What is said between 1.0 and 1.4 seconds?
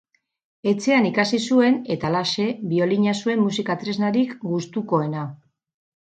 ikasi